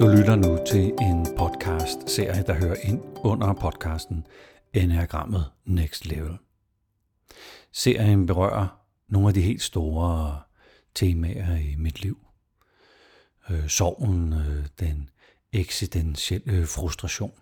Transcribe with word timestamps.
Du 0.00 0.06
lytter 0.06 0.36
nu 0.36 0.58
til 0.66 0.92
en 1.00 1.26
podcast-serie, 1.38 2.42
der 2.42 2.54
hører 2.54 2.76
ind 2.82 3.02
under 3.16 3.52
podcasten 3.52 4.26
Enagrammet 4.72 5.50
Next 5.64 6.06
Level. 6.06 6.38
Serien 7.72 8.26
berører 8.26 8.82
nogle 9.08 9.28
af 9.28 9.34
de 9.34 9.40
helt 9.40 9.62
store 9.62 10.40
temaer 10.94 11.56
i 11.56 11.74
mit 11.78 12.02
liv. 12.02 12.18
Øh, 13.50 13.68
sorgen, 13.68 14.32
øh, 14.32 14.66
den 14.80 15.10
eksistentielle 15.52 16.66
frustration, 16.66 17.32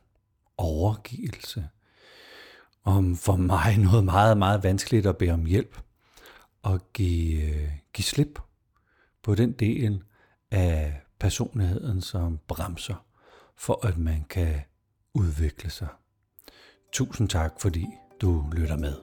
overgivelse. 0.57 1.69
Om 2.85 3.17
for 3.17 3.37
mig 3.37 3.79
noget 3.91 4.05
meget, 4.05 4.39
meget 4.39 4.63
vanskeligt 4.63 5.07
at 5.07 5.17
bede 5.17 5.31
om 5.31 5.45
hjælp 5.45 5.81
og 6.63 6.93
give, 6.93 7.43
øh, 7.43 7.71
give 7.93 8.05
slip 8.05 8.39
på 9.23 9.35
den 9.35 9.53
del 9.53 10.03
af 10.51 11.06
personligheden, 11.19 12.01
som 12.01 12.39
bremser 12.49 13.05
for, 13.57 13.87
at 13.87 13.99
man 13.99 14.25
kan 14.31 14.61
udvikle 15.15 15.71
sig. 15.71 15.89
Tusind 16.93 17.29
tak, 17.29 17.53
fordi 17.61 17.87
du 18.21 18.51
lytter 18.53 18.77
med. 18.77 18.95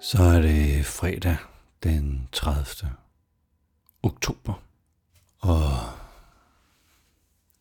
Så 0.00 0.22
er 0.22 0.40
det 0.40 0.86
fredag 0.86 1.36
den 1.82 2.28
30. 2.32 2.90
oktober, 4.02 4.62
og 5.38 5.62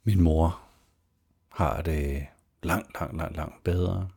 min 0.04 0.22
mor 0.22 0.60
har 1.50 1.82
det 1.82 2.28
langt, 2.64 3.00
langt, 3.00 3.18
langt, 3.18 3.36
langt 3.36 3.64
bedre. 3.64 4.10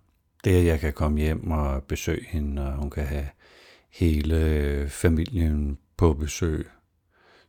Det, 0.44 0.56
at 0.56 0.64
jeg 0.64 0.80
kan 0.80 0.92
komme 0.92 1.20
hjem 1.20 1.50
og 1.50 1.82
besøge 1.82 2.26
hende, 2.28 2.66
og 2.66 2.72
hun 2.72 2.90
kan 2.90 3.06
have 3.06 3.28
hele 3.90 4.88
familien 4.88 5.78
på 5.96 6.14
besøg, 6.14 6.70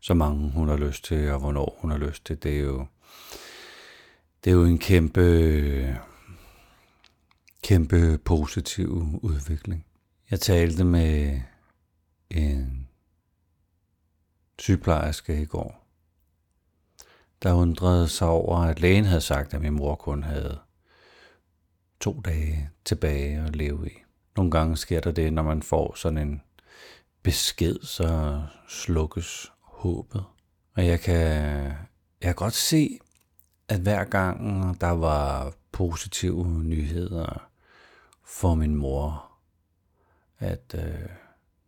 så 0.06 0.14
mange 0.14 0.52
hun 0.52 0.70
har 0.70 0.78
lyst 0.78 1.04
til, 1.04 1.32
og 1.32 1.40
hvornår 1.40 1.78
hun 1.82 1.92
har 1.92 1.98
lyst 1.98 2.26
til, 2.26 2.44
det 2.44 2.56
er 2.56 2.62
jo, 2.62 2.86
det 4.44 4.50
er 4.50 4.56
jo 4.56 4.64
en 4.64 4.80
kæmpe, 4.80 6.00
kæmpe 7.64 8.18
positiv 8.18 9.20
udvikling. 9.22 9.86
Jeg 10.32 10.40
talte 10.40 10.84
med 10.84 11.42
en 12.30 12.88
sygeplejerske 14.60 15.42
i 15.42 15.46
går, 15.46 15.88
der 17.44 17.54
undrede 17.54 18.08
sig 18.08 18.28
over, 18.28 18.58
at 18.58 18.80
lægen 18.80 19.06
havde 19.06 19.22
sagt, 19.22 19.54
at 19.54 19.62
min 19.62 19.74
mor 19.74 19.96
kun 19.96 20.24
havde 20.24 20.60
to 22.00 22.22
dage 22.26 22.70
tilbage 22.86 23.40
at 23.40 23.56
leve 23.56 23.90
i. 23.90 23.94
Nogle 24.36 24.52
gange 24.52 24.78
sker 24.78 25.00
der 25.00 25.12
det, 25.12 25.34
når 25.34 25.44
man 25.44 25.64
får 25.64 25.94
sådan 25.96 26.18
en 26.18 26.42
besked, 27.24 27.80
så 27.82 28.42
slukkes 28.68 29.52
håbet. 29.76 30.24
Og 30.76 30.86
jeg 30.86 31.00
kan, 31.00 31.24
jeg 32.22 32.22
kan 32.22 32.36
godt 32.36 32.54
se, 32.54 33.00
at 33.68 33.80
hver 33.80 34.04
gang 34.04 34.82
der 34.82 34.90
var 34.90 35.54
positive 35.72 36.64
nyheder 36.64 37.50
for 38.24 38.56
min 38.56 38.76
mor, 38.76 39.32
at 40.40 40.76
øh, 40.78 41.10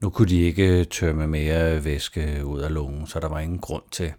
nu 0.02 0.10
kunne 0.10 0.30
de 0.30 0.42
ikke 0.42 0.86
tømme 0.86 1.28
mere 1.28 1.84
væske 1.84 2.46
ud 2.46 2.60
af 2.60 2.74
lungen, 2.74 3.08
så 3.08 3.20
der 3.20 3.28
var 3.28 3.40
ingen 3.40 3.60
grund 3.60 3.84
til, 3.92 4.14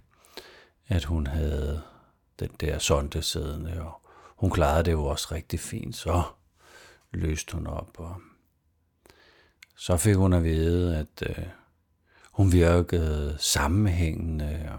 at 0.89 1.05
hun 1.05 1.27
havde 1.27 1.83
den 2.41 2.50
der 2.61 2.78
sonde 2.78 3.23
siddende, 3.23 3.83
og 3.83 4.00
hun 4.36 4.50
klarede 4.50 4.84
det 4.84 4.92
jo 4.92 5.05
også 5.05 5.28
rigtig 5.33 5.61
fint, 5.61 5.97
så 5.97 6.23
løste 7.11 7.55
hun 7.55 7.67
op, 7.67 7.91
og 7.98 8.20
så 9.77 9.97
fik 9.97 10.17
hun 10.17 10.33
at 10.33 10.45
vide, 10.45 10.97
at 10.97 11.28
øh, 11.28 11.47
hun 12.39 12.53
virkede 12.53 13.36
sammenhængende 13.39 14.68
og 14.73 14.79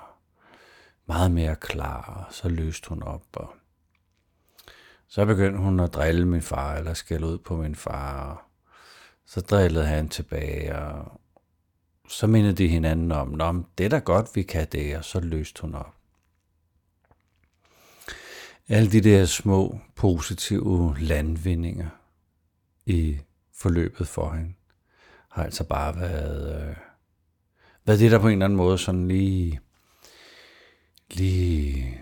meget 1.07 1.31
mere 1.31 1.55
klar, 1.55 2.25
og 2.27 2.33
så 2.33 2.49
løste 2.49 2.89
hun 2.89 3.03
op, 3.03 3.25
og 3.33 3.53
så 5.07 5.25
begyndte 5.25 5.59
hun 5.59 5.79
at 5.79 5.93
drille 5.93 6.27
min 6.27 6.41
far, 6.41 6.75
eller 6.75 6.93
skælde 6.93 7.27
ud 7.27 7.37
på 7.37 7.55
min 7.55 7.75
far, 7.75 8.29
og 8.29 8.37
så 9.25 9.41
drillede 9.41 9.85
han 9.85 10.09
tilbage, 10.09 10.75
og 10.75 11.19
så 12.09 12.27
mindede 12.27 12.53
de 12.53 12.67
hinanden 12.67 13.11
om, 13.11 13.27
Nå, 13.27 13.63
det 13.77 13.85
er 13.85 13.89
da 13.89 13.99
godt, 13.99 14.35
vi 14.35 14.43
kan 14.43 14.67
det, 14.71 14.97
og 14.97 15.05
så 15.05 15.19
løste 15.19 15.61
hun 15.61 15.75
op. 15.75 15.95
Alle 18.67 18.91
de 18.91 19.01
der 19.01 19.25
små 19.25 19.79
positive 19.95 20.95
landvindinger 20.99 21.89
i 22.85 23.19
forløbet 23.53 24.07
for 24.07 24.31
hende, 24.31 24.53
har 25.29 25.43
altså 25.43 25.63
bare 25.63 25.99
været, 25.99 26.69
øh, 26.69 26.75
været 27.89 27.99
det, 27.99 28.11
der 28.11 28.19
på 28.19 28.27
en 28.27 28.33
eller 28.33 28.45
anden 28.45 28.57
måde 28.57 28.77
sådan 28.77 29.07
lige, 29.07 29.59
lige, 31.11 32.01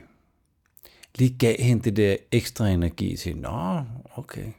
lige 1.16 1.38
gav 1.38 1.56
hende 1.60 1.84
det 1.84 1.96
der 1.96 2.18
ekstra 2.32 2.68
energi 2.68 3.18
til, 3.18 3.38
nå, 3.38 3.84
okay. 4.16 4.52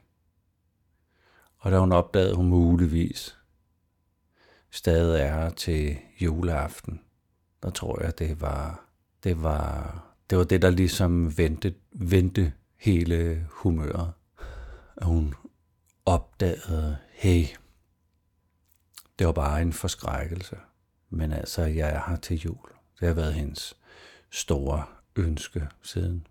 Og 1.58 1.70
da 1.70 1.78
hun 1.78 1.92
opdagede, 1.92 2.34
hun 2.34 2.48
muligvis 2.48 3.38
stadig 4.70 5.20
er 5.20 5.34
her 5.34 5.50
til 5.50 5.96
juleaften, 6.20 7.00
der 7.62 7.70
tror 7.70 8.02
jeg, 8.02 8.18
det 8.18 8.40
var, 8.40 8.88
det 9.24 9.42
var, 9.42 10.04
det 10.30 10.38
var 10.38 10.44
det, 10.44 10.62
der 10.62 10.70
ligesom 10.70 11.38
vendte, 11.38 11.74
vendte 11.92 12.52
hele 12.76 13.46
humøret. 13.50 14.12
At 14.96 15.06
hun 15.06 15.34
opdagede, 16.04 16.98
hey, 17.10 17.44
det 19.18 19.26
var 19.26 19.32
bare 19.32 19.62
en 19.62 19.72
forskrækkelse. 19.72 20.56
Men 21.10 21.32
altså, 21.32 21.62
jeg 21.62 21.88
er 21.88 22.10
her 22.10 22.16
til 22.16 22.36
jul. 22.36 22.70
Det 23.00 23.08
har 23.08 23.14
været 23.14 23.34
hendes 23.34 23.76
store 24.30 24.86
ønske 25.16 25.68
siden. 25.82 26.26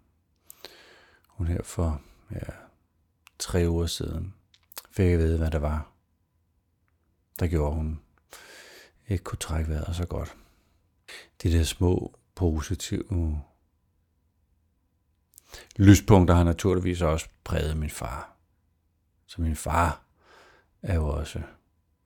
Hun 1.28 1.48
her 1.48 1.64
for 1.64 2.02
ja, 2.32 2.54
tre 3.40 3.66
uger 3.70 3.86
siden 3.86 4.34
fik 4.92 5.10
jeg 5.10 5.20
vide, 5.20 5.38
hvad 5.38 5.52
det 5.52 5.62
var, 5.62 5.92
der 7.40 7.48
gjorde 7.48 7.76
hun 7.76 8.00
ikke 9.08 9.24
kunne 9.24 9.40
trække 9.40 9.70
vejret 9.70 9.96
så 9.96 10.06
godt. 10.06 10.36
De 11.44 11.52
der 11.52 11.64
små 11.64 12.20
positive 12.36 13.42
lyspunkter 15.76 16.36
har 16.36 16.44
naturligvis 16.44 17.02
også 17.02 17.28
præget 17.44 17.78
min 17.78 17.90
far. 17.90 18.36
Så 19.26 19.42
min 19.42 19.56
far 19.56 20.04
er 20.82 20.96
jo 20.96 21.08
også 21.08 21.42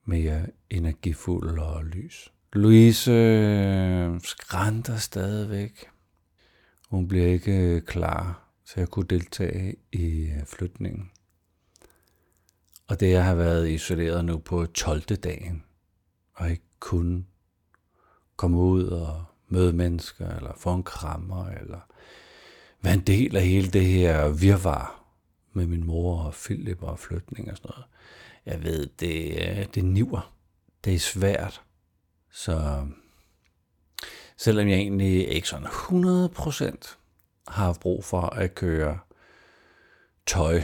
mere 0.04 0.46
energifuld 0.70 1.58
og 1.58 1.84
lys. 1.84 2.32
Louise 2.54 3.12
øh, 3.12 4.20
skrænter 4.20 4.96
stadigvæk. 4.96 5.86
Hun 6.88 7.08
bliver 7.08 7.26
ikke 7.26 7.52
øh, 7.52 7.82
klar 7.82 8.48
til 8.64 8.80
at 8.80 8.90
kunne 8.90 9.06
deltage 9.06 9.76
i 9.92 10.22
øh, 10.22 10.46
flytningen. 10.46 11.10
Og 12.88 13.00
det 13.00 13.10
jeg 13.10 13.24
har 13.24 13.34
været 13.34 13.70
isoleret 13.70 14.24
nu 14.24 14.38
på 14.38 14.66
12. 14.66 15.02
dagen, 15.02 15.64
og 16.34 16.50
ikke 16.50 16.64
kun 16.80 17.26
komme 18.36 18.58
ud 18.58 18.84
og 18.84 19.24
møde 19.48 19.72
mennesker, 19.72 20.36
eller 20.36 20.52
få 20.56 20.74
en 20.74 20.82
krammer, 20.82 21.48
eller 21.48 21.80
være 22.82 22.94
en 22.94 23.00
del 23.00 23.36
af 23.36 23.46
hele 23.46 23.70
det 23.70 23.86
her 23.86 24.28
virvar 24.28 25.04
med 25.52 25.66
min 25.66 25.84
mor 25.84 26.22
og 26.22 26.34
Philip 26.34 26.82
og 26.82 26.98
flytning 26.98 27.50
og 27.50 27.56
sådan 27.56 27.70
noget. 27.70 27.84
Jeg 28.46 28.62
ved, 28.62 28.86
det, 29.00 29.74
det 29.74 29.84
niver. 29.84 30.34
Det 30.84 30.94
er 30.94 30.98
svært. 30.98 31.62
Så 32.32 32.86
selvom 34.36 34.68
jeg 34.68 34.78
egentlig 34.78 35.28
ikke 35.28 35.48
sådan 35.48 35.66
100% 35.66 36.96
har 37.48 37.78
brug 37.80 38.04
for 38.04 38.20
at 38.20 38.54
køre 38.54 38.98
tøj 40.26 40.62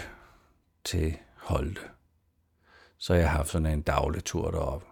til 0.85 1.19
Holte, 1.37 1.81
så 2.99 3.15
jeg 3.15 3.31
har 3.31 3.37
haft 3.37 3.49
sådan 3.49 3.67
en 3.73 3.83
daglig 3.83 4.25
tur 4.25 4.51
derop, 4.51 4.85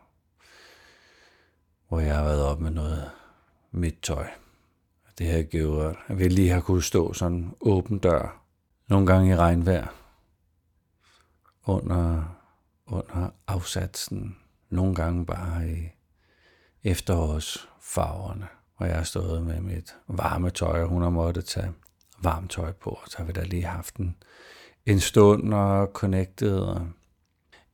hvor 1.88 2.00
jeg 2.00 2.16
har 2.16 2.24
været 2.24 2.44
op 2.44 2.60
med 2.60 2.70
noget 2.70 3.10
mit 3.70 3.98
tøj. 4.02 4.26
Det 5.18 5.26
har 5.26 5.42
gjort, 5.42 5.96
at 6.06 6.18
vi 6.18 6.28
lige 6.28 6.50
har 6.50 6.60
kunne 6.60 6.82
stå 6.82 7.12
sådan 7.12 7.54
åben 7.60 7.98
dør, 7.98 8.42
nogle 8.88 9.06
gange 9.06 9.30
i 9.30 9.36
regnvejr, 9.36 9.94
under, 11.64 12.22
under 12.86 13.30
afsatsen, 13.46 14.36
nogle 14.70 14.94
gange 14.94 15.26
bare 15.26 15.70
i 15.70 15.95
efterårsfarverne, 16.86 18.48
Og 18.76 18.88
jeg 18.88 18.96
har 18.96 19.04
stået 19.04 19.42
med 19.42 19.60
mit 19.60 19.94
varme 20.08 20.50
tøj, 20.50 20.82
og 20.82 20.88
hun 20.88 21.02
har 21.02 21.10
måttet 21.10 21.44
tage 21.44 21.72
varmt 22.22 22.50
tøj 22.50 22.72
på, 22.72 22.90
og 22.90 23.08
så 23.08 23.18
har 23.18 23.24
vi 23.24 23.32
da 23.32 23.42
lige 23.42 23.64
haft 23.64 23.96
en, 23.96 24.16
en 24.86 25.00
stund 25.00 25.54
og 25.54 25.86
connected, 25.86 26.58
og 26.58 26.88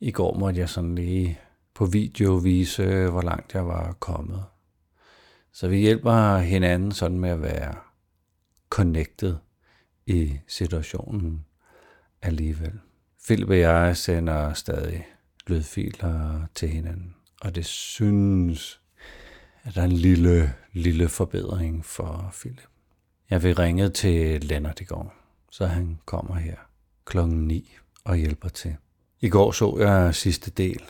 i 0.00 0.10
går 0.10 0.38
måtte 0.38 0.60
jeg 0.60 0.68
sådan 0.68 0.94
lige 0.94 1.40
på 1.74 1.86
video 1.86 2.34
vise, 2.34 3.06
hvor 3.10 3.22
langt 3.22 3.54
jeg 3.54 3.66
var 3.66 3.92
kommet. 3.92 4.44
Så 5.52 5.68
vi 5.68 5.76
hjælper 5.76 6.38
hinanden 6.38 6.92
sådan 6.92 7.18
med 7.18 7.30
at 7.30 7.42
være 7.42 7.74
connected 8.70 9.36
i 10.06 10.38
situationen 10.46 11.44
alligevel. 12.22 12.80
Philip 13.24 13.48
og 13.48 13.58
jeg 13.58 13.96
sender 13.96 14.52
stadig 14.52 15.06
lydfiler 15.46 16.46
til 16.54 16.68
hinanden, 16.68 17.14
og 17.40 17.54
det 17.54 17.66
synes, 17.66 18.81
er 19.64 19.70
der 19.70 19.82
en 19.82 19.92
lille, 19.92 20.54
lille 20.72 21.08
forbedring 21.08 21.84
for 21.84 22.30
Philip. 22.32 22.68
Jeg 23.30 23.42
vil 23.42 23.54
ringe 23.54 23.88
til 23.88 24.44
Lennart 24.44 24.80
i 24.80 24.84
går, 24.84 25.14
så 25.50 25.66
han 25.66 25.98
kommer 26.04 26.34
her 26.34 26.56
klokken 27.04 27.48
9 27.48 27.76
og 28.04 28.16
hjælper 28.16 28.48
til. 28.48 28.76
I 29.20 29.28
går 29.28 29.52
så 29.52 29.76
jeg 29.78 30.14
sidste 30.14 30.50
del 30.50 30.82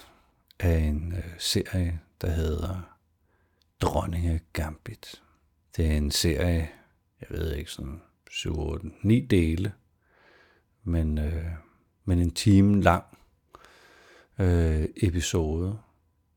af 0.60 0.78
en 0.78 1.12
øh, 1.12 1.24
serie, 1.38 2.00
der 2.20 2.30
hedder 2.30 2.96
Dronninge 3.80 4.40
Gambit. 4.52 5.22
Det 5.76 5.86
er 5.86 5.96
en 5.96 6.10
serie, 6.10 6.70
jeg 7.20 7.28
ved 7.30 7.54
ikke, 7.54 7.70
sådan 7.70 8.00
7, 8.30 8.58
8, 8.58 8.90
9 9.02 9.20
dele, 9.20 9.72
men, 10.84 11.18
øh, 11.18 11.46
men 12.04 12.18
en 12.18 12.30
time 12.30 12.82
lang 12.82 13.04
øh, 14.38 14.84
episode. 14.96 15.78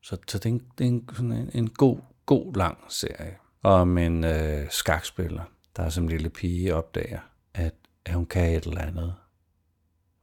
Så, 0.02 0.16
så 0.28 0.38
det 0.38 0.46
er, 0.46 0.50
en, 0.50 0.62
det 0.78 0.84
er 0.84 0.88
en, 0.88 1.08
sådan 1.12 1.32
en, 1.32 1.50
en 1.54 1.70
god, 1.70 1.98
god 2.26 2.56
lang 2.56 2.78
serie 2.88 3.36
om 3.62 3.98
en 3.98 4.24
øh, 4.24 4.70
skakspiller, 4.70 5.44
der 5.76 5.88
som 5.88 6.08
lille 6.08 6.30
pige 6.30 6.74
opdager, 6.74 7.20
at, 7.54 7.74
at 8.04 8.14
hun 8.14 8.26
kan 8.26 8.56
et 8.56 8.64
eller 8.64 8.80
andet 8.80 9.14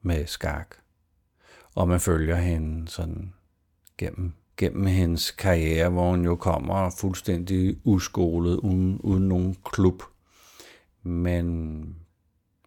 med 0.01 0.25
skak. 0.25 0.75
Og 1.75 1.87
man 1.87 1.99
følger 1.99 2.35
hende 2.35 2.87
sådan 2.87 3.33
gennem, 3.97 4.33
gennem 4.57 4.85
hendes 4.85 5.31
karriere, 5.31 5.89
hvor 5.89 6.09
hun 6.09 6.25
jo 6.25 6.35
kommer 6.35 6.89
fuldstændig 6.89 7.77
uskolet, 7.83 8.57
uden, 8.57 8.99
uden 9.01 9.27
nogen 9.27 9.57
klub, 9.65 10.03
men 11.03 11.95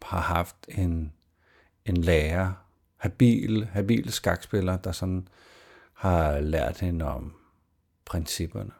har 0.02 0.20
haft 0.20 0.56
en, 0.68 1.12
en 1.84 1.96
lærer, 1.96 2.52
habil, 2.96 3.66
habil 3.66 4.12
skakspiller, 4.12 4.76
der 4.76 4.92
sådan 4.92 5.28
har 5.92 6.40
lært 6.40 6.80
hende 6.80 7.04
om 7.04 7.34
principperne. 8.04 8.70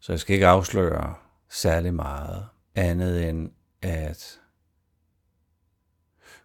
Så 0.00 0.12
jeg 0.12 0.20
skal 0.20 0.34
ikke 0.34 0.46
afsløre 0.46 1.14
særlig 1.48 1.94
meget 1.94 2.46
andet 2.74 3.28
end, 3.28 3.50
at 3.82 4.40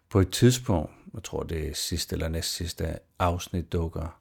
på 0.08 0.20
et 0.20 0.30
tidspunkt, 0.30 0.92
jeg 1.14 1.22
tror 1.22 1.42
det 1.42 1.68
er 1.68 1.74
sidste 1.74 2.14
eller 2.14 2.28
næst 2.28 2.54
sidste 2.54 2.98
afsnit 3.18 3.72
dukker, 3.72 4.20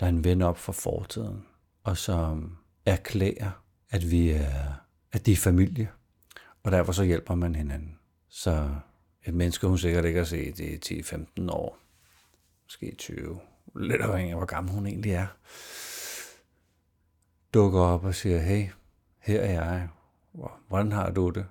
der 0.00 0.06
er 0.06 0.10
en 0.10 0.24
ven 0.24 0.42
op 0.42 0.58
fra 0.58 0.72
fortiden, 0.72 1.46
og 1.84 1.96
som 1.96 2.58
erklærer, 2.86 3.50
at 3.90 4.10
vi 4.10 4.30
er, 4.30 4.74
at 5.12 5.26
de 5.26 5.32
er 5.32 5.36
familie, 5.36 5.90
og 6.62 6.72
derfor 6.72 6.92
så 6.92 7.04
hjælper 7.04 7.34
man 7.34 7.54
hinanden. 7.54 7.98
Så 8.28 8.70
et 9.24 9.34
menneske, 9.34 9.66
hun 9.66 9.78
sikkert 9.78 10.04
ikke 10.04 10.18
har 10.18 10.24
set 10.24 10.58
i 10.58 11.00
10-15 11.00 11.50
år, 11.50 11.78
måske 12.64 12.94
20, 12.98 13.40
lidt 13.76 14.02
afhængig 14.02 14.32
af, 14.32 14.38
hvor 14.38 14.46
gammel 14.46 14.72
hun 14.72 14.86
egentlig 14.86 15.12
er, 15.12 15.26
dukker 17.56 17.80
op 17.80 18.04
og 18.04 18.14
siger, 18.14 18.38
hey, 18.38 18.66
her 19.18 19.40
er 19.40 19.52
jeg, 19.52 19.88
hvordan 20.68 20.92
har 20.92 21.10
du 21.10 21.30
det? 21.30 21.46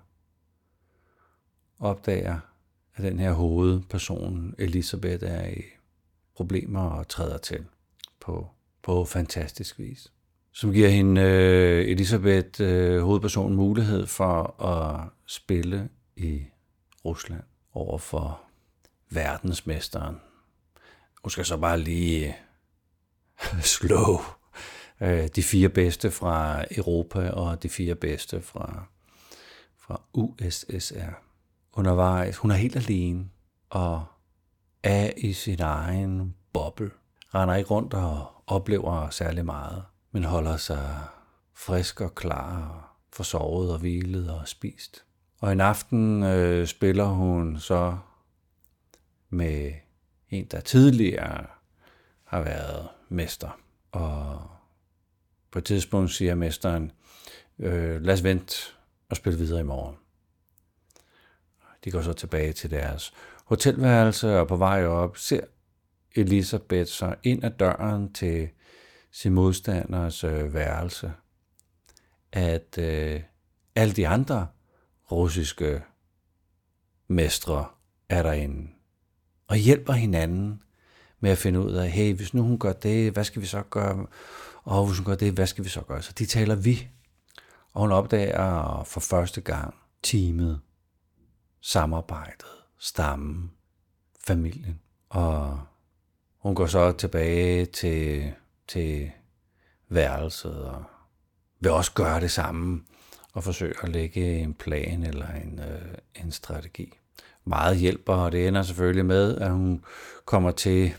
Opdager, 1.79 2.39
at 2.95 3.03
den 3.03 3.19
her 3.19 3.31
hovedperson, 3.31 4.55
Elisabeth, 4.57 5.23
er 5.27 5.47
i 5.47 5.61
problemer 6.35 6.81
og 6.81 7.07
træder 7.07 7.37
til 7.37 7.65
på, 8.19 8.47
på 8.83 9.05
fantastisk 9.05 9.79
vis. 9.79 10.11
Som 10.51 10.73
giver 10.73 10.89
hende, 10.89 11.21
øh, 11.21 11.85
Elisabeth, 11.85 12.61
øh, 12.61 13.01
hovedpersonen, 13.01 13.55
mulighed 13.55 14.07
for 14.07 14.63
at 14.63 15.09
spille 15.25 15.89
i 16.15 16.43
Rusland 17.05 17.43
over 17.73 17.97
for 17.97 18.41
verdensmesteren. 19.09 20.15
Hun 21.23 21.29
skal 21.29 21.45
så 21.45 21.57
bare 21.57 21.79
lige 21.79 22.35
slå 23.77 24.21
uh, 25.01 25.25
de 25.35 25.43
fire 25.43 25.69
bedste 25.69 26.11
fra 26.11 26.65
Europa 26.71 27.29
og 27.29 27.63
de 27.63 27.69
fire 27.69 27.95
bedste 27.95 28.41
fra, 28.41 28.85
fra 29.77 30.01
USSR. 30.13 31.21
Undervejs, 31.73 32.37
hun 32.37 32.51
er 32.51 32.55
helt 32.55 32.75
alene 32.75 33.29
og 33.69 34.05
er 34.83 35.11
i 35.17 35.33
sin 35.33 35.61
egen 35.61 36.35
boble 36.53 36.91
render 37.35 37.55
ikke 37.55 37.69
rundt 37.69 37.93
og 37.93 38.27
oplever 38.47 39.09
særlig 39.09 39.45
meget, 39.45 39.83
men 40.11 40.23
holder 40.23 40.57
sig 40.57 40.99
frisk 41.53 42.01
og 42.01 42.15
klar 42.15 42.69
og 42.69 42.81
forsovet 43.13 43.71
og 43.73 43.79
hvilet 43.79 44.29
og 44.29 44.47
spist. 44.47 45.05
Og 45.41 45.51
en 45.51 45.61
aften 45.61 46.23
øh, 46.23 46.67
spiller 46.67 47.05
hun 47.05 47.59
så 47.59 47.97
med 49.29 49.71
en, 50.29 50.45
der 50.45 50.59
tidligere 50.59 51.45
har 52.23 52.41
været 52.41 52.87
mester. 53.09 53.59
Og 53.91 54.41
på 55.55 55.59
et 55.59 55.65
tidspunkt 55.65 56.11
siger 56.11 56.35
mesteren, 56.35 56.91
øh, 57.59 58.01
lad 58.01 58.13
os 58.13 58.23
vente 58.23 58.55
og 59.09 59.15
spille 59.15 59.39
videre 59.39 59.59
i 59.59 59.63
morgen. 59.63 59.95
De 61.83 61.91
går 61.91 62.01
så 62.01 62.13
tilbage 62.13 62.53
til 62.53 62.71
deres 62.71 63.13
hotelværelse 63.45 64.39
og 64.39 64.47
på 64.47 64.55
vej 64.55 64.85
op 64.85 65.17
ser 65.17 65.41
Elisabeth 66.15 66.89
så 66.89 67.15
ind 67.23 67.43
ad 67.43 67.51
døren 67.51 68.13
til 68.13 68.49
sin 69.11 69.33
modstanders 69.33 70.23
øh, 70.23 70.53
værelse, 70.53 71.13
at 72.31 72.77
øh, 72.77 73.21
alle 73.75 73.93
de 73.93 74.07
andre 74.07 74.47
russiske 75.11 75.83
mestre 77.07 77.65
er 78.09 78.23
derinde 78.23 78.67
og 79.47 79.55
hjælper 79.55 79.93
hinanden 79.93 80.61
med 81.25 81.31
at 81.31 81.37
finde 81.37 81.59
ud 81.59 81.71
af, 81.71 81.89
hey, 81.89 82.15
hvis 82.15 82.33
nu 82.33 82.41
hun 82.41 82.59
gør 82.59 82.73
det, 82.73 83.11
hvad 83.11 83.23
skal 83.23 83.41
vi 83.41 83.47
så 83.47 83.63
gøre? 83.69 84.07
Og 84.63 84.85
hvis 84.85 84.97
hun 84.97 85.05
gør 85.05 85.15
det, 85.15 85.33
hvad 85.33 85.47
skal 85.47 85.63
vi 85.63 85.69
så 85.69 85.81
gøre? 85.81 86.01
Så 86.01 86.13
de 86.19 86.25
taler 86.25 86.55
vi. 86.55 86.87
Og 87.73 87.81
hun 87.81 87.91
opdager 87.91 88.83
for 88.83 88.99
første 88.99 89.41
gang 89.41 89.73
teamet, 90.03 90.59
samarbejdet, 91.61 92.47
stammen, 92.79 93.51
familien. 94.27 94.79
Og 95.09 95.59
hun 96.37 96.55
går 96.55 96.65
så 96.65 96.91
tilbage 96.91 97.65
til, 97.65 98.33
til 98.67 99.11
værelset 99.89 100.63
og 100.63 100.83
vil 101.59 101.71
også 101.71 101.91
gøre 101.93 102.19
det 102.19 102.31
samme 102.31 102.81
og 103.33 103.43
forsøge 103.43 103.73
at 103.83 103.89
lægge 103.89 104.39
en 104.39 104.53
plan 104.53 105.03
eller 105.03 105.31
en, 105.31 105.59
øh, 105.59 105.97
en 106.23 106.31
strategi. 106.31 106.93
Meget 107.45 107.77
hjælper, 107.77 108.13
og 108.13 108.31
det 108.31 108.47
ender 108.47 108.63
selvfølgelig 108.63 109.05
med, 109.05 109.37
at 109.37 109.51
hun 109.51 109.83
kommer 110.25 110.51
til 110.51 110.93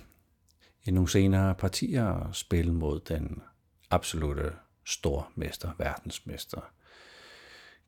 i 0.87 0.91
nogle 0.91 1.09
senere 1.09 1.55
partier 1.55 2.05
og 2.05 2.35
spille 2.35 2.73
mod 2.73 3.01
den 3.01 3.43
absolute 3.91 4.53
stormester, 4.87 5.71
verdensmester, 5.79 6.61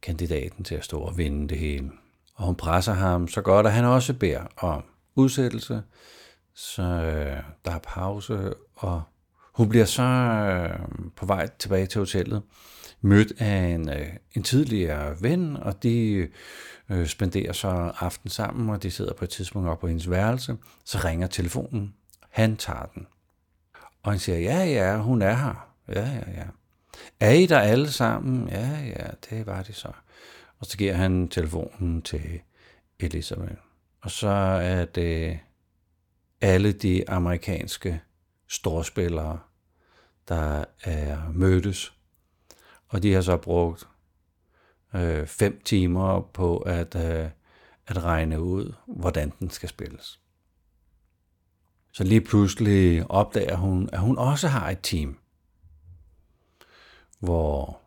kandidaten 0.03 0.65
til 0.65 0.75
at 0.75 0.85
stå 0.85 1.01
og 1.01 1.19
vinde 1.19 1.49
det 1.49 1.59
hele. 1.59 1.91
Og 2.35 2.45
hun 2.47 2.57
presser 2.57 2.93
ham 2.93 3.29
så 3.29 3.43
godt, 3.43 3.67
at 3.67 3.73
han 3.73 3.85
også 3.85 4.15
beder 4.15 4.47
om 4.57 4.85
udsættelse, 5.15 5.83
så 6.55 6.83
øh, 6.83 7.43
der 7.65 7.73
er 7.73 7.79
pause, 7.79 8.55
og 8.75 9.03
hun 9.55 9.69
bliver 9.69 9.85
så 9.85 10.03
øh, 10.03 10.79
på 11.17 11.27
vej 11.27 11.49
tilbage 11.59 11.87
til 11.87 11.99
hotellet, 11.99 12.43
mødt 13.01 13.33
af 13.39 13.57
en, 13.57 13.89
øh, 13.89 14.09
en 14.33 14.43
tidligere 14.43 15.23
ven, 15.23 15.57
og 15.57 15.83
de 15.83 16.29
øh, 16.89 17.07
spenderer 17.07 17.53
så 17.53 17.93
aften 17.99 18.31
sammen, 18.31 18.71
og 18.71 18.83
de 18.83 18.91
sidder 18.91 19.15
på 19.15 19.25
et 19.25 19.31
tidspunkt 19.31 19.69
op 19.69 19.79
på 19.79 19.89
hendes 19.89 20.11
værelse. 20.11 20.57
Så 20.85 20.99
ringer 21.05 21.27
telefonen. 21.27 21.95
Han 22.39 22.57
tager 22.57 22.87
den. 22.95 23.07
Og 24.03 24.13
han 24.13 24.19
siger, 24.19 24.39
ja, 24.39 24.65
ja, 24.65 24.97
hun 24.97 25.23
er 25.23 25.35
her. 25.35 25.75
Ja, 25.89 26.09
ja, 26.09 26.31
ja. 26.31 26.45
Er 27.21 27.31
I 27.31 27.47
der 27.47 27.59
alle 27.59 27.91
sammen? 27.93 28.49
Ja, 28.49 28.81
ja, 28.81 29.07
det 29.31 29.47
var 29.47 29.63
det 29.63 29.75
så. 29.75 29.93
Og 30.59 30.67
så 30.67 30.79
giver 30.79 30.95
han 30.95 31.29
telefonen 31.29 32.03
til 32.03 32.41
Elisabeth. 33.01 33.61
Og 34.01 34.11
så 34.11 34.29
er 34.63 34.85
det 34.85 35.39
alle 36.41 36.73
de 36.73 37.11
amerikanske 37.11 38.01
storspillere, 38.49 39.39
der 40.29 40.65
er 40.85 41.33
mødtes. 41.33 41.93
Og 42.89 43.03
de 43.03 43.13
har 43.13 43.21
så 43.21 43.37
brugt 43.37 43.89
øh, 44.95 45.27
fem 45.27 45.61
timer 45.65 46.21
på 46.21 46.59
at, 46.59 46.95
øh, 46.95 47.31
at 47.87 48.05
regne 48.05 48.43
ud, 48.43 48.73
hvordan 48.87 49.33
den 49.41 49.51
skal 49.51 49.69
spilles. 49.69 50.21
Så 51.99 52.05
lige 52.05 52.21
pludselig 52.21 53.11
opdager 53.11 53.57
hun, 53.57 53.89
at 53.93 53.99
hun 54.01 54.19
også 54.19 54.49
har 54.49 54.71
et 54.71 54.79
team, 54.83 55.19
hvor 57.19 57.81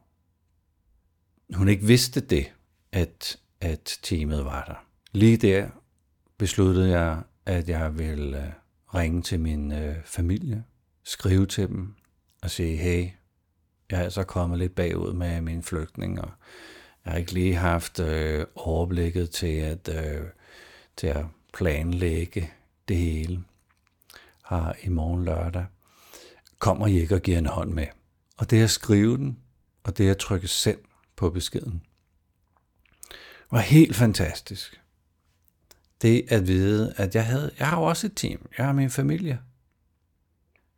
hun 1.53 1.69
ikke 1.69 1.85
vidste 1.85 2.21
det, 2.21 2.53
at, 2.91 3.39
at 3.61 3.99
teamet 4.03 4.45
var 4.45 4.65
der. 4.65 4.85
Lige 5.11 5.37
der 5.37 5.69
besluttede 6.37 6.89
jeg 6.99 7.21
at 7.45 7.69
jeg 7.69 7.97
vil 7.97 8.33
øh, 8.33 8.51
ringe 8.95 9.21
til 9.21 9.39
min 9.39 9.71
øh, 9.71 9.95
familie, 10.05 10.63
skrive 11.03 11.45
til 11.45 11.67
dem 11.67 11.95
og 12.41 12.49
sige, 12.49 12.77
hey, 12.77 13.09
jeg 13.91 13.99
er 13.99 14.03
altså 14.03 14.23
kommet 14.23 14.59
lidt 14.59 14.75
bagud 14.75 15.13
med 15.13 15.41
min 15.41 15.63
flygtning, 15.63 16.21
og 16.21 16.29
jeg 17.05 17.11
har 17.11 17.19
ikke 17.19 17.33
lige 17.33 17.55
haft 17.55 17.99
øh, 17.99 18.45
overblikket 18.55 19.29
til 19.29 19.55
at, 19.55 19.89
øh, 19.89 20.27
til 20.97 21.07
at 21.07 21.25
planlægge 21.53 22.49
det 22.87 22.97
hele 22.97 23.43
her 24.51 24.73
i 24.83 24.89
morgen 24.89 25.25
lørdag. 25.25 25.65
Kommer 26.59 26.87
I 26.87 26.99
ikke 26.99 27.15
og 27.15 27.21
giver 27.21 27.37
en 27.37 27.45
hånd 27.45 27.71
med? 27.71 27.87
Og 28.37 28.49
det 28.49 28.63
at 28.63 28.69
skrive 28.69 29.17
den, 29.17 29.39
og 29.83 29.97
det 29.97 30.09
at 30.09 30.17
trykke 30.17 30.47
send 30.47 30.79
på 31.15 31.29
beskeden, 31.29 31.81
var 33.51 33.59
helt 33.59 33.95
fantastisk. 33.95 34.81
Det 36.01 36.25
at 36.29 36.47
vide, 36.47 36.93
at 36.97 37.15
jeg 37.15 37.25
havde, 37.25 37.51
jeg 37.59 37.67
har 37.67 37.79
jo 37.79 37.83
også 37.83 38.07
et 38.07 38.13
team. 38.15 38.49
Jeg 38.57 38.65
har 38.65 38.73
min 38.73 38.89
familie. 38.89 39.39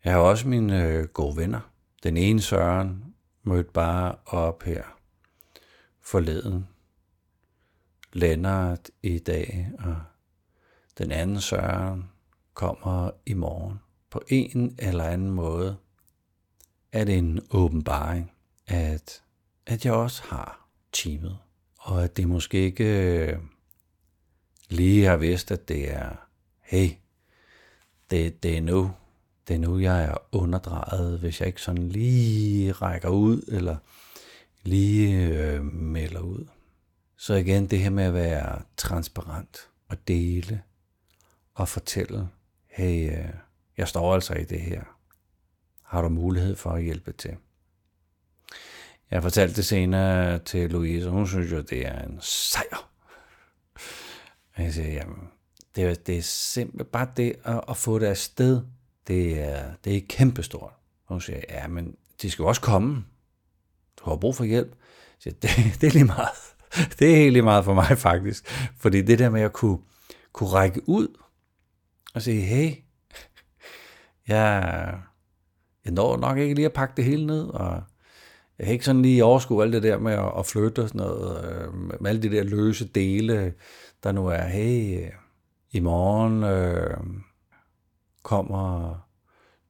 Jeg 0.04 0.14
har 0.14 0.20
også 0.20 0.48
mine 0.48 0.84
øh, 0.84 1.08
gode 1.08 1.38
venner. 1.38 1.60
Den 2.04 2.18
ene 2.18 2.42
Søren 2.42 3.04
mødte 3.44 3.72
bare 3.74 4.16
op 4.26 4.64
her 4.64 4.84
forleden. 6.02 6.68
Lennart 8.14 8.90
i 9.04 9.20
dag, 9.20 9.72
og 9.80 9.96
den 10.98 11.12
anden 11.12 11.42
Søren 11.42 12.10
kommer 12.54 13.12
i 13.26 13.34
morgen. 13.34 13.80
På 14.10 14.22
en 14.28 14.76
eller 14.80 15.04
anden 15.04 15.30
måde 15.30 15.78
er 16.92 17.04
det 17.04 17.18
en 17.18 17.40
åbenbaring, 17.52 18.32
at, 18.68 19.24
at 19.66 19.86
jeg 19.86 19.94
også 19.94 20.24
har 20.24 20.68
teamet. 20.92 21.38
Og 21.80 22.04
at 22.04 22.18
det 22.18 22.28
måske 22.28 22.58
ikke 22.58 22.86
øh, 22.86 23.40
lige 24.70 25.06
har 25.06 25.18
vidst, 25.18 25.52
at 25.52 25.68
det 25.68 25.94
er, 25.94 26.16
hey, 26.62 26.90
det, 28.12 28.44
det 28.44 28.58
er 28.58 28.62
nu, 28.62 28.92
det 29.48 29.54
er 29.54 29.60
nu, 29.60 29.80
jeg 29.80 30.04
er 30.04 30.18
underdrejet, 30.32 31.20
hvis 31.20 31.40
jeg 31.40 31.48
ikke 31.48 31.62
sådan 31.62 31.90
lige 31.90 32.72
rækker 32.72 33.10
ud, 33.10 33.42
eller 33.48 33.78
lige 34.64 35.28
øh, 35.28 35.64
melder 35.66 36.20
ud. 36.20 36.48
Så 37.18 37.34
igen 37.34 37.68
det 37.68 37.80
her 37.80 37.90
med 37.90 38.04
at 38.04 38.14
være 38.14 38.62
transparent 38.78 39.70
og 39.88 40.08
dele 40.08 40.62
og 41.54 41.68
fortælle, 41.68 42.30
hey, 42.74 43.12
øh, 43.12 43.30
jeg 43.78 43.88
står 43.88 44.14
altså 44.14 44.34
i 44.34 44.44
det 44.44 44.62
her. 44.62 44.82
Har 45.84 46.02
du 46.02 46.10
mulighed 46.10 46.56
for 46.56 46.70
at 46.70 46.84
hjælpe 46.84 47.12
til? 47.12 47.38
Jeg 49.12 49.24
fortalte 49.24 49.56
det 49.56 49.66
senere 49.66 50.40
til 50.40 50.70
Louise, 50.70 51.08
og 51.08 51.14
hun 51.14 51.28
synes 51.28 51.52
jo, 51.52 51.62
det 51.62 51.88
er 51.88 52.02
en 52.02 52.18
sejr. 52.22 52.90
Og 54.56 54.64
jeg 54.64 54.74
siger, 54.74 54.94
jamen, 54.94 55.30
det 55.76 55.84
er, 55.84 55.94
det 55.94 56.18
er 56.18 56.22
simpelthen 56.22 56.92
bare 56.92 57.08
det 57.18 57.36
at, 57.44 57.62
at 57.70 57.78
få 57.78 58.00
det 58.00 58.06
afsted, 58.06 58.62
det 59.08 59.42
er, 59.42 59.74
det 59.84 59.98
er 59.98 60.02
kæmpestort. 60.10 60.74
Og 61.06 61.14
hun 61.14 61.22
siger, 61.22 61.42
ja, 61.50 61.68
men 61.68 61.96
de 62.22 62.32
skal 62.32 62.44
jo 62.44 62.48
også 62.48 62.62
komme. 62.62 63.06
Du 64.00 64.10
har 64.10 64.16
brug 64.16 64.36
for 64.36 64.44
hjælp. 64.44 64.76
siger, 65.20 65.34
det, 65.34 65.50
det 65.82 65.88
er 65.88 65.92
lige 65.92 66.06
meget. 66.06 66.38
Det 67.00 67.12
er 67.12 67.16
helt 67.16 67.34
lige 67.34 67.44
meget 67.44 67.66
for 67.66 67.74
mig 67.74 67.98
faktisk. 67.98 68.52
Fordi 68.78 69.02
det 69.02 69.20
der 69.20 69.30
med 69.30 69.42
at 69.42 69.54
kunne, 69.54 69.78
kunne 70.32 70.50
række 70.50 70.90
ud 70.90 71.08
og 72.14 72.22
sige, 72.22 72.42
hey, 72.42 72.76
jeg, 74.28 75.00
jeg 75.86 75.94
når 75.94 76.18
nok 76.18 76.38
ikke 76.38 76.56
lige 76.56 76.66
at 76.66 76.74
pakke 76.74 76.94
det 76.98 77.06
hele 77.06 77.26
ned, 77.26 77.48
og 77.48 77.84
jeg 78.58 78.66
kan 78.66 78.74
ikke 78.74 78.86
sådan 78.86 79.02
lige 79.02 79.24
overskue 79.24 79.64
alt 79.64 79.74
det 79.74 79.84
der 79.84 80.00
med 80.00 80.14
at, 80.14 80.32
at 80.38 80.46
flytte 80.46 80.82
og 80.82 80.90
sådan 80.90 81.02
noget, 81.02 81.46
øh, 81.46 81.74
med 81.74 82.10
alle 82.10 82.22
de 82.22 82.32
der 82.32 82.44
løse 82.44 82.88
dele, 82.88 83.54
der 84.04 84.12
nu 84.12 84.28
er, 84.28 84.44
hey, 84.44 85.06
øh, 85.06 85.12
i 85.72 85.80
morgen 85.80 86.44
øh, 86.44 86.98
kommer 88.24 88.96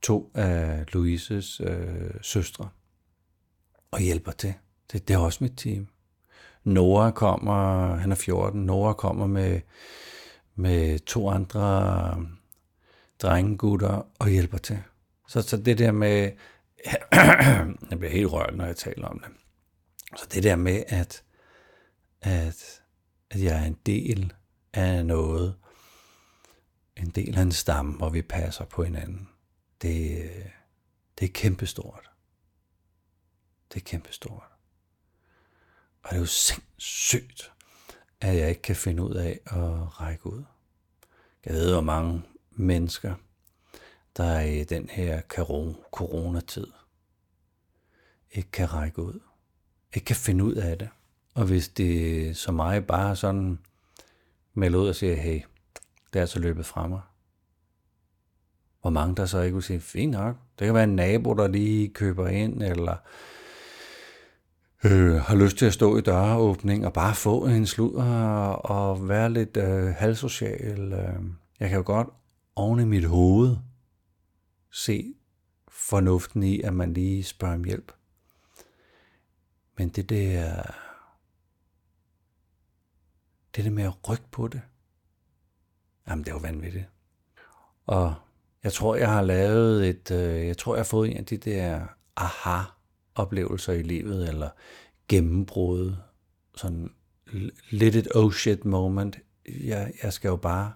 to 0.01 0.31
af 0.33 0.85
Louises 0.93 1.61
øh, 1.65 2.11
søstre 2.21 2.69
og 3.91 3.99
hjælper 3.99 4.31
til. 4.31 4.53
Det, 4.91 5.07
det 5.07 5.13
er 5.13 5.17
også 5.17 5.43
mit 5.43 5.57
team. 5.57 5.87
Nora 6.63 7.11
kommer, 7.11 7.95
han 7.95 8.11
er 8.11 8.15
14, 8.15 8.61
Nora 8.61 8.93
kommer 8.93 9.27
med, 9.27 9.61
med 10.55 10.99
to 10.99 11.29
andre 11.29 12.11
øhm, 12.15 12.37
drengegutter 13.19 14.07
og 14.19 14.29
hjælper 14.29 14.57
til. 14.57 14.83
Så, 15.27 15.41
så 15.41 15.57
det 15.57 15.77
der 15.77 15.91
med, 15.91 16.31
jeg 17.89 17.99
bliver 17.99 18.11
helt 18.11 18.31
rørt, 18.31 18.55
når 18.55 18.65
jeg 18.65 18.75
taler 18.75 19.07
om 19.07 19.19
det. 19.19 19.29
Så 20.17 20.27
det 20.33 20.43
der 20.43 20.55
med, 20.55 20.83
at, 20.87 21.23
at, 22.21 22.81
at 23.29 23.43
jeg 23.43 23.61
er 23.61 23.65
en 23.65 23.77
del 23.85 24.33
af 24.73 25.05
noget, 25.05 25.55
en 26.97 27.09
del 27.09 27.37
af 27.37 27.41
en 27.41 27.51
stamme, 27.51 27.97
hvor 27.97 28.09
vi 28.09 28.21
passer 28.21 28.65
på 28.65 28.83
hinanden, 28.83 29.29
det, 29.81 30.29
det 31.19 31.25
er 31.25 31.33
kæmpestort. 31.33 32.09
Det 33.73 33.79
er 33.79 33.85
kæmpestort. 33.85 34.43
Og 36.03 36.09
det 36.09 36.15
er 36.15 36.19
jo 36.19 36.25
sindssygt, 36.25 37.52
at 38.23 38.37
jeg 38.37 38.49
ikke 38.49 38.61
kan 38.61 38.75
finde 38.75 39.03
ud 39.03 39.13
af 39.13 39.39
at 39.45 40.01
række 40.01 40.27
ud. 40.27 40.43
Jeg 41.45 41.53
ved, 41.53 41.71
hvor 41.71 41.81
mange 41.81 42.21
mennesker, 42.51 43.15
der 44.17 44.23
er 44.23 44.41
i 44.41 44.63
den 44.63 44.89
her 44.89 45.21
coronatid, 45.91 46.67
ikke 48.31 48.51
kan 48.51 48.73
række 48.73 49.01
ud. 49.01 49.19
Ikke 49.93 50.05
kan 50.05 50.15
finde 50.15 50.43
ud 50.43 50.53
af 50.53 50.77
det. 50.77 50.89
Og 51.33 51.45
hvis 51.45 51.69
det 51.69 52.37
så 52.37 52.51
mig 52.51 52.87
bare 52.87 53.15
sådan 53.15 53.59
melder 54.53 54.79
ud 54.79 54.87
og 54.87 54.95
siger, 54.95 55.15
hey, 55.15 55.41
det 56.13 56.21
er 56.21 56.25
så 56.25 56.39
løbet 56.39 56.65
fra 56.65 56.87
mig. 56.87 57.01
Hvor 58.81 58.89
mange 58.89 59.15
der 59.15 59.25
så 59.25 59.41
ikke 59.41 59.55
vil 59.55 59.63
sige, 59.63 59.79
fint 59.79 60.11
nok. 60.11 60.35
Det 60.59 60.65
kan 60.65 60.73
være 60.73 60.83
en 60.83 60.95
nabo, 60.95 61.33
der 61.33 61.47
lige 61.47 61.89
køber 61.89 62.27
ind, 62.27 62.63
eller 62.63 62.97
øh, 64.83 65.15
har 65.15 65.35
lyst 65.35 65.57
til 65.57 65.65
at 65.65 65.73
stå 65.73 65.97
i 65.97 66.01
døråbning 66.01 66.85
og 66.85 66.93
bare 66.93 67.15
få 67.15 67.45
en 67.45 67.67
sludder 67.67 68.49
og 68.49 69.09
være 69.09 69.33
lidt 69.33 69.57
øh, 69.57 69.85
halvsocial. 69.85 70.93
Øh. 70.93 71.23
Jeg 71.59 71.69
kan 71.69 71.77
jo 71.77 71.83
godt 71.85 72.07
oven 72.55 72.79
i 72.79 72.85
mit 72.85 73.05
hoved 73.05 73.57
se 74.71 75.13
fornuften 75.67 76.43
i, 76.43 76.61
at 76.61 76.73
man 76.73 76.93
lige 76.93 77.23
spørger 77.23 77.55
om 77.55 77.63
hjælp. 77.63 77.91
Men 79.77 79.89
det 79.89 80.09
der, 80.09 80.61
det 83.55 83.65
der 83.65 83.71
med 83.71 83.83
at 83.83 84.09
rykke 84.09 84.31
på 84.31 84.47
det, 84.47 84.61
jamen 86.07 86.23
det 86.23 86.29
er 86.31 86.35
jo 86.35 86.39
vanvittigt. 86.39 86.85
Og 87.85 88.15
jeg 88.63 88.73
tror, 88.73 88.95
jeg 88.95 89.09
har 89.09 89.21
lavet 89.21 89.89
et, 89.89 90.11
øh, 90.11 90.47
jeg 90.47 90.57
tror, 90.57 90.75
jeg 90.75 90.79
har 90.79 90.83
fået 90.83 91.11
en 91.11 91.17
af 91.17 91.25
de 91.25 91.37
der 91.37 91.87
oplevelser 93.15 93.73
i 93.73 93.81
livet, 93.81 94.29
eller 94.29 94.49
gennembrud, 95.07 95.95
sådan 96.55 96.89
lidt 97.69 97.95
et 97.95 98.07
oh 98.15 98.33
shit 98.33 98.65
moment. 98.65 99.17
Jeg, 99.63 99.93
jeg 100.03 100.13
skal 100.13 100.29
jo 100.29 100.35
bare, 100.35 100.73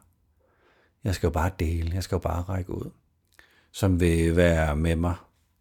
jeg 1.04 1.16
skal 1.16 1.28
jo 1.28 1.32
bare 1.32 1.52
dele, 1.60 1.92
jeg 1.94 2.04
skal 2.04 2.16
jo 2.16 2.20
bare 2.20 2.42
række 2.42 2.72
ud, 2.74 2.92
som 3.72 4.00
vil 4.00 4.36
være 4.36 4.76
med 4.76 4.96
mig 4.96 5.16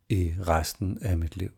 i 0.08 0.34
resten 0.48 0.98
af 1.02 1.18
mit 1.18 1.36
liv. 1.36 1.50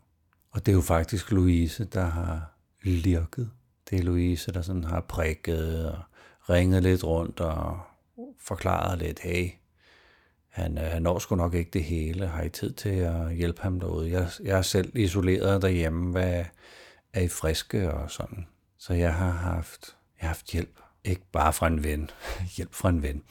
Og 0.51 0.67
det 0.67 0.73
er 0.73 0.77
jo 0.77 0.83
faktisk 0.83 1.31
Louise, 1.31 1.85
der 1.85 2.05
har 2.05 2.53
lirket. 2.83 3.51
Det 3.91 3.99
er 3.99 4.03
Louise, 4.03 4.53
der 4.53 4.63
sådan 4.63 4.85
har 4.85 5.01
prikket 5.01 5.91
og 5.91 5.99
ringet 6.51 6.83
lidt 6.83 7.05
rundt 7.05 7.41
og 7.41 7.81
forklaret 8.39 8.99
lidt, 8.99 9.21
hey, 9.21 9.51
han, 10.49 10.79
øh, 10.79 10.85
han 10.85 11.03
når 11.03 11.19
sgu 11.19 11.37
nok 11.37 11.55
ikke 11.55 11.71
det 11.71 11.85
hele. 11.85 12.27
Har 12.27 12.43
I 12.43 12.49
tid 12.49 12.73
til 12.73 12.89
at 12.89 13.35
hjælpe 13.35 13.63
ham 13.63 13.81
derude? 13.81 14.11
Jeg, 14.11 14.29
jeg 14.45 14.59
er 14.59 14.63
selv 14.63 14.97
isoleret 14.97 15.63
derhjemme. 15.63 16.11
Hvad 16.11 16.45
er 17.13 17.21
I 17.21 17.29
friske 17.29 17.93
og 17.93 18.11
sådan? 18.11 18.47
Så 18.79 18.95
jeg 18.95 19.15
har 19.15 19.31
haft, 19.31 19.97
jeg 20.21 20.23
har 20.23 20.29
haft 20.29 20.53
hjælp. 20.53 20.81
Ikke 21.05 21.23
bare 21.33 21.53
fra 21.53 21.67
en 21.67 21.85
ven. 21.85 22.11
hjælp 22.57 22.75
fra 22.75 22.89
en 22.89 23.03
ven. 23.03 23.23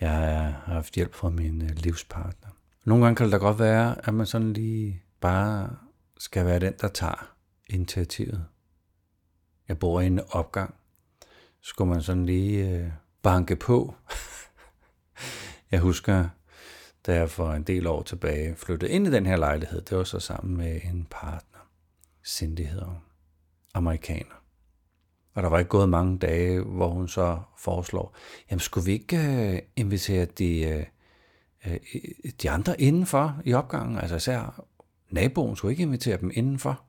Jeg 0.00 0.10
har 0.10 0.62
haft 0.66 0.94
hjælp 0.94 1.14
fra 1.14 1.30
min 1.30 1.62
øh, 1.62 1.70
livspartner. 1.70 2.48
Nogle 2.84 3.04
gange 3.04 3.16
kan 3.16 3.24
det 3.24 3.32
da 3.32 3.38
godt 3.38 3.58
være, 3.58 4.06
at 4.06 4.14
man 4.14 4.26
sådan 4.26 4.52
lige 4.52 5.02
bare 5.20 5.76
skal 6.18 6.46
være 6.46 6.58
den, 6.58 6.74
der 6.80 6.88
tager 6.88 7.34
initiativet. 7.66 8.44
Jeg 9.68 9.78
bor 9.78 10.00
i 10.00 10.06
en 10.06 10.20
opgang. 10.30 10.74
Skulle 11.60 11.90
man 11.90 12.02
sådan 12.02 12.26
lige 12.26 12.68
øh, 12.68 12.88
banke 13.22 13.56
på. 13.56 13.94
jeg 15.70 15.80
husker, 15.80 16.28
da 17.06 17.14
jeg 17.14 17.30
for 17.30 17.52
en 17.52 17.62
del 17.62 17.86
år 17.86 18.02
tilbage 18.02 18.56
flyttede 18.56 18.92
ind 18.92 19.06
i 19.06 19.10
den 19.10 19.26
her 19.26 19.36
lejlighed, 19.36 19.80
det 19.80 19.98
var 19.98 20.04
så 20.04 20.20
sammen 20.20 20.56
med 20.56 20.80
en 20.84 21.06
partner. 21.10 21.68
Cindy 22.26 22.60
hedder 22.60 22.86
hun. 22.86 22.98
Amerikaner. 23.74 24.42
Og 25.34 25.42
der 25.42 25.48
var 25.48 25.58
ikke 25.58 25.68
gået 25.68 25.88
mange 25.88 26.18
dage, 26.18 26.60
hvor 26.60 26.88
hun 26.88 27.08
så 27.08 27.40
foreslår, 27.58 28.16
jamen 28.50 28.60
skulle 28.60 28.84
vi 28.84 28.92
ikke 28.92 29.16
øh, 29.16 29.58
invitere 29.76 30.24
de, 30.24 30.60
øh, 30.60 30.86
øh 31.66 31.78
de 32.42 32.50
andre 32.50 32.80
indenfor 32.80 33.40
i 33.44 33.52
opgangen? 33.52 33.98
Altså 33.98 34.16
især 34.16 34.64
naboen 35.10 35.56
skulle 35.56 35.72
ikke 35.72 35.82
invitere 35.82 36.16
dem 36.16 36.30
indenfor. 36.34 36.84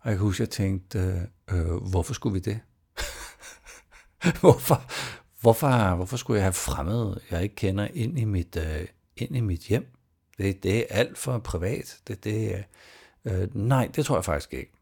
Og 0.00 0.10
jeg 0.10 0.18
kan 0.18 0.26
huske, 0.26 0.42
at 0.42 0.48
jeg 0.48 0.50
tænkte, 0.50 1.28
øh, 1.50 1.74
hvorfor 1.90 2.14
skulle 2.14 2.32
vi 2.32 2.40
det? 2.40 2.60
hvorfor, 4.40 4.82
hvorfor, 5.44 5.94
hvorfor 5.94 6.16
skulle 6.16 6.36
jeg 6.36 6.44
have 6.44 6.52
fremmede, 6.52 7.20
jeg 7.30 7.42
ikke 7.42 7.54
kender, 7.54 7.88
ind 7.94 8.18
i 8.18 8.24
mit, 8.24 8.56
øh, 8.56 8.86
ind 9.16 9.36
i 9.36 9.40
mit 9.40 9.60
hjem? 9.60 9.86
Det, 10.38 10.62
det 10.62 10.78
er 10.78 10.84
alt 10.90 11.18
for 11.18 11.38
privat. 11.38 12.00
Det, 12.08 12.24
det, 12.24 12.64
øh, 13.24 13.56
nej, 13.56 13.90
det 13.96 14.06
tror 14.06 14.16
jeg 14.16 14.24
faktisk 14.24 14.54
ikke. 14.54 14.72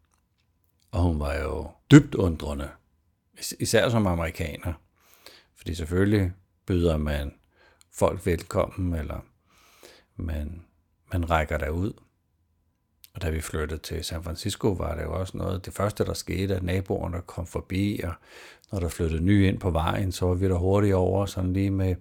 Og 0.90 1.02
hun 1.02 1.20
var 1.20 1.34
jo 1.34 1.70
dybt 1.90 2.14
undrende, 2.14 2.68
især 3.60 3.88
som 3.88 4.06
amerikaner. 4.06 4.72
Fordi 5.56 5.74
selvfølgelig 5.74 6.32
byder 6.66 6.96
man 6.96 7.34
folk 7.92 8.26
velkommen, 8.26 8.94
eller 8.94 9.20
man, 10.16 10.64
man 11.12 11.30
rækker 11.30 11.68
ud. 11.70 11.92
Og 13.14 13.22
da 13.22 13.30
vi 13.30 13.40
flyttede 13.40 13.80
til 13.80 14.04
San 14.04 14.22
Francisco, 14.22 14.68
var 14.68 14.94
det 14.94 15.02
jo 15.02 15.20
også 15.20 15.36
noget, 15.36 15.66
det 15.66 15.74
første, 15.74 16.04
der 16.04 16.14
skete, 16.14 16.56
at 16.56 16.62
naboerne 16.62 17.20
kom 17.26 17.46
forbi, 17.46 18.00
og 18.04 18.12
når 18.72 18.80
der 18.80 18.88
flyttede 18.88 19.24
nye 19.24 19.48
ind 19.48 19.58
på 19.60 19.70
vejen, 19.70 20.12
så 20.12 20.26
var 20.26 20.34
vi 20.34 20.48
der 20.48 20.54
hurtigt 20.54 20.94
over, 20.94 21.26
sådan 21.26 21.52
lige 21.52 21.70
med, 21.70 21.94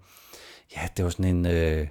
ja, 0.76 0.88
det 0.98 1.06
var 1.06 1.12
sådan 1.12 1.36
en, 1.36 1.46
øh, 1.46 1.88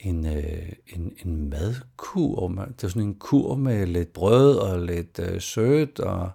en, 0.00 0.26
øh, 0.26 0.72
en, 0.86 1.12
en 1.24 1.50
madkur. 1.50 2.48
Det 2.48 2.82
var 2.82 2.88
sådan 2.88 3.02
en 3.02 3.14
kur 3.14 3.54
med 3.54 3.86
lidt 3.86 4.12
brød 4.12 4.56
og 4.56 4.80
lidt 4.80 5.18
øh, 5.18 5.40
sødt, 5.40 6.00
og 6.00 6.30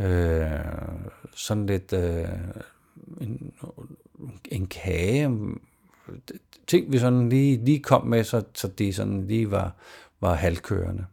øh, 0.00 0.50
sådan 1.34 1.66
lidt 1.66 1.92
øh, 1.92 2.28
en, 3.20 3.52
en 4.44 4.66
kage. 4.66 5.38
Ting, 6.66 6.92
vi 6.92 6.98
sådan 6.98 7.28
lige, 7.28 7.64
lige 7.64 7.80
kom 7.80 8.06
med, 8.06 8.24
så, 8.24 8.42
så 8.54 8.68
de 8.68 8.92
sådan 8.92 9.26
lige 9.26 9.50
var, 9.50 9.72
var 10.20 10.34
halvkørende. 10.34 11.04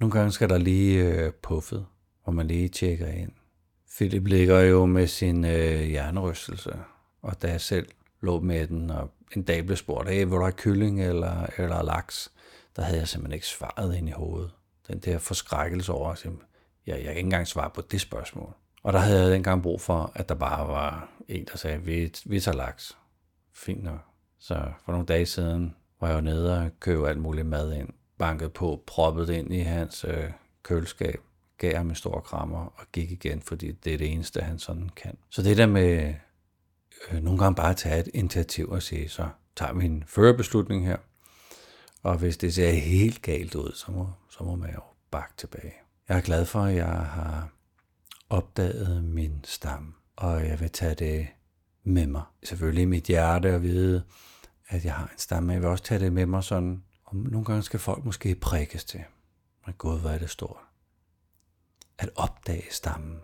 Nogle 0.00 0.12
gange 0.12 0.32
skal 0.32 0.48
der 0.48 0.58
lige 0.58 1.04
øh, 1.04 1.32
puffet, 1.32 1.86
hvor 2.24 2.32
man 2.32 2.46
lige 2.46 2.68
tjekker 2.68 3.06
ind. 3.06 3.32
Philip 3.96 4.26
ligger 4.26 4.60
jo 4.60 4.86
med 4.86 5.06
sin 5.06 5.44
øh, 5.44 5.80
hjernerystelse, 5.80 6.78
og 7.22 7.42
da 7.42 7.50
jeg 7.50 7.60
selv 7.60 7.88
lå 8.20 8.40
med 8.40 8.66
den, 8.66 8.90
og 8.90 9.10
en 9.36 9.42
dag 9.42 9.66
blev 9.66 9.76
spurgt, 9.76 10.10
hey, 10.10 10.24
hvor 10.24 10.38
der 10.38 10.46
er 10.46 10.50
kylling 10.50 11.02
eller, 11.02 11.46
eller 11.58 11.82
laks, 11.82 12.32
der 12.76 12.82
havde 12.82 12.98
jeg 12.98 13.08
simpelthen 13.08 13.34
ikke 13.34 13.46
svaret 13.46 13.96
ind 13.96 14.08
i 14.08 14.12
hovedet. 14.12 14.50
Den 14.88 14.98
der 14.98 15.18
forskrækkelse 15.18 15.92
over, 15.92 16.10
at 16.10 16.24
jeg, 16.24 16.34
jeg 16.86 17.02
kan 17.02 17.10
ikke 17.10 17.20
engang 17.20 17.46
svare 17.46 17.70
på 17.70 17.80
det 17.90 18.00
spørgsmål. 18.00 18.54
Og 18.82 18.92
der 18.92 18.98
havde 18.98 19.22
jeg 19.22 19.30
dengang 19.30 19.62
brug 19.62 19.80
for, 19.80 20.12
at 20.14 20.28
der 20.28 20.34
bare 20.34 20.68
var 20.68 21.08
en, 21.28 21.44
der 21.52 21.56
sagde, 21.56 21.82
vi, 21.82 22.12
vi 22.26 22.40
tager 22.40 22.56
laks. 22.56 22.96
Fint 23.54 23.82
nok. 23.82 24.00
Så 24.38 24.72
for 24.84 24.92
nogle 24.92 25.06
dage 25.06 25.26
siden 25.26 25.76
var 26.00 26.08
jeg 26.08 26.16
jo 26.16 26.20
nede 26.20 26.58
og 26.58 26.70
købte 26.80 27.08
alt 27.08 27.18
muligt 27.18 27.46
mad 27.46 27.72
ind 27.72 27.88
bankede 28.18 28.50
på, 28.50 28.82
proppet 28.86 29.30
ind 29.30 29.54
i 29.54 29.60
hans 29.60 30.04
øh, 30.08 30.30
køleskab, 30.62 31.20
gav 31.58 31.76
ham 31.76 31.88
en 31.88 31.94
stor 31.94 32.20
krammer 32.20 32.58
og 32.58 32.86
gik 32.92 33.10
igen, 33.10 33.42
fordi 33.42 33.72
det 33.72 33.94
er 33.94 33.98
det 33.98 34.12
eneste, 34.12 34.40
han 34.40 34.58
sådan 34.58 34.90
kan. 34.96 35.16
Så 35.30 35.42
det 35.42 35.56
der 35.56 35.66
med 35.66 36.14
øh, 37.10 37.22
nogle 37.22 37.38
gange 37.38 37.54
bare 37.54 37.70
at 37.70 37.76
tage 37.76 38.00
et 38.00 38.08
initiativ 38.14 38.68
og 38.68 38.82
sige, 38.82 39.08
så 39.08 39.28
tager 39.56 39.72
vi 39.72 39.84
en 39.84 40.04
førerbeslutning 40.06 40.86
her, 40.86 40.96
og 42.02 42.18
hvis 42.18 42.36
det 42.36 42.54
ser 42.54 42.70
helt 42.70 43.22
galt 43.22 43.54
ud, 43.54 43.72
så 43.74 43.92
må, 43.92 44.08
så 44.30 44.44
må 44.44 44.56
man 44.56 44.74
jo 44.74 44.80
bakke 45.10 45.34
tilbage. 45.36 45.72
Jeg 46.08 46.16
er 46.16 46.20
glad 46.20 46.44
for, 46.46 46.60
at 46.60 46.74
jeg 46.74 46.86
har 46.86 47.48
opdaget 48.30 49.04
min 49.04 49.40
stamme, 49.44 49.92
og 50.16 50.46
jeg 50.46 50.60
vil 50.60 50.70
tage 50.70 50.94
det 50.94 51.26
med 51.84 52.06
mig. 52.06 52.22
Selvfølgelig 52.42 52.82
i 52.82 52.86
mit 52.86 53.04
hjerte 53.04 53.48
at 53.48 53.62
vide, 53.62 54.02
at 54.68 54.84
jeg 54.84 54.94
har 54.94 55.06
en 55.06 55.18
stamme. 55.18 55.52
Jeg 55.52 55.62
vil 55.62 55.68
også 55.68 55.84
tage 55.84 56.00
det 56.00 56.12
med 56.12 56.26
mig 56.26 56.44
sådan 56.44 56.82
og 57.06 57.16
nogle 57.16 57.44
gange 57.44 57.62
skal 57.62 57.80
folk 57.80 58.04
måske 58.04 58.34
prikkes 58.34 58.84
til. 58.84 59.04
Men 59.66 59.74
gud, 59.74 60.00
hvor 60.00 60.10
er 60.10 60.18
det 60.18 60.30
stort. 60.30 60.60
At 61.98 62.10
opdage 62.16 62.66
stammen. 62.70 63.20